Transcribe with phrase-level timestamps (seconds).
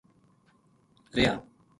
[1.15, 1.35] رہیا